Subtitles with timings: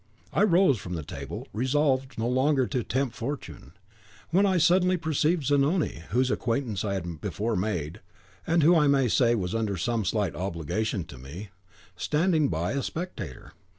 [0.33, 3.73] I rose from the table, resolved no longer to tempt fortune,
[4.31, 8.01] when I suddenly perceived Zanoni, whose acquaintance I had before made
[8.47, 11.49] (and who, I may say, was under some slight obligation to me),
[11.95, 13.53] standing by, a spectator.